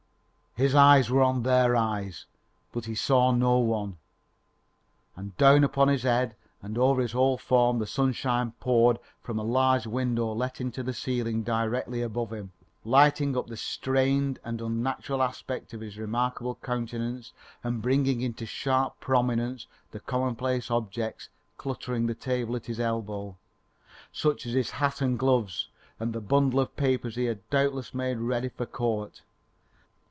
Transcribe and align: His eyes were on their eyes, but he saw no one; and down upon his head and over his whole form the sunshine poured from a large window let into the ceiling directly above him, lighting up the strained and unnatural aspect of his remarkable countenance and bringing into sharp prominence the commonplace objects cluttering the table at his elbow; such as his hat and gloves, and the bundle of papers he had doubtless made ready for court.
His 0.53 0.75
eyes 0.75 1.09
were 1.09 1.21
on 1.23 1.43
their 1.43 1.77
eyes, 1.77 2.25
but 2.73 2.83
he 2.83 2.93
saw 2.93 3.31
no 3.31 3.57
one; 3.59 3.95
and 5.15 5.35
down 5.37 5.63
upon 5.63 5.87
his 5.87 6.03
head 6.03 6.35
and 6.61 6.77
over 6.77 6.99
his 7.01 7.13
whole 7.13 7.37
form 7.37 7.79
the 7.79 7.87
sunshine 7.87 8.51
poured 8.59 8.99
from 9.23 9.39
a 9.39 9.43
large 9.43 9.87
window 9.87 10.33
let 10.33 10.59
into 10.59 10.83
the 10.83 10.93
ceiling 10.93 11.41
directly 11.43 12.01
above 12.01 12.33
him, 12.33 12.51
lighting 12.83 13.37
up 13.37 13.47
the 13.47 13.55
strained 13.55 14.39
and 14.43 14.59
unnatural 14.59 15.23
aspect 15.23 15.71
of 15.73 15.79
his 15.79 15.97
remarkable 15.97 16.55
countenance 16.55 17.31
and 17.63 17.81
bringing 17.81 18.19
into 18.19 18.45
sharp 18.45 18.99
prominence 18.99 19.67
the 19.91 20.01
commonplace 20.01 20.69
objects 20.69 21.29
cluttering 21.55 22.07
the 22.07 22.13
table 22.13 22.57
at 22.57 22.65
his 22.65 22.79
elbow; 22.79 23.37
such 24.11 24.45
as 24.45 24.51
his 24.51 24.71
hat 24.71 24.99
and 24.99 25.17
gloves, 25.17 25.69
and 25.97 26.11
the 26.11 26.19
bundle 26.19 26.59
of 26.59 26.75
papers 26.75 27.15
he 27.15 27.23
had 27.23 27.49
doubtless 27.49 27.93
made 27.93 28.17
ready 28.17 28.49
for 28.49 28.65
court. 28.65 29.21